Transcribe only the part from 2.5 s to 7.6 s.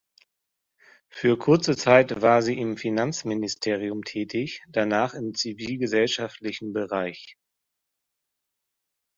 im Finanzministerium tätig, danach im zivilgesellschaftlichen Bereich.